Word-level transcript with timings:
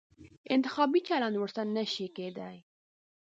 انتخابي 0.55 0.99
چلند 1.07 1.35
ورسره 1.37 1.63
نه 1.75 1.83
شي 1.93 2.05
کېدای. 2.17 2.57